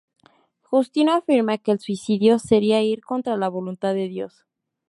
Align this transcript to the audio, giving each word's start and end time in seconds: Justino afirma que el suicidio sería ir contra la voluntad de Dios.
Justino 0.63 1.13
afirma 1.13 1.59
que 1.59 1.71
el 1.71 1.79
suicidio 1.79 2.39
sería 2.39 2.81
ir 2.81 3.01
contra 3.03 3.37
la 3.37 3.49
voluntad 3.49 3.93
de 3.93 4.07
Dios. 4.07 4.47